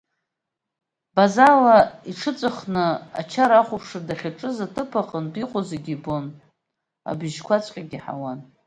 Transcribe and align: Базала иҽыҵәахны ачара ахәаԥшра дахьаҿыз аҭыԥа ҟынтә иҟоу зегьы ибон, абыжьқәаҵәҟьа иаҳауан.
Базала 1.15 1.77
иҽыҵәахны 2.09 2.85
ачара 3.19 3.55
ахәаԥшра 3.59 4.07
дахьаҿыз 4.07 4.57
аҭыԥа 4.65 5.07
ҟынтә 5.09 5.37
иҟоу 5.43 5.63
зегьы 5.69 5.91
ибон, 5.95 6.25
абыжьқәаҵәҟьа 7.09 7.81
иаҳауан. 7.87 8.39